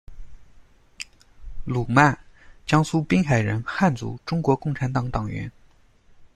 [1.63, 2.17] 鲁曼，
[2.65, 5.51] 江苏滨海人，汉族，中国共产党党员。